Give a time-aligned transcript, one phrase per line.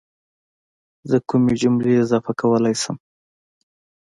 [1.09, 2.97] زه کومې جملې اضافه کولی شم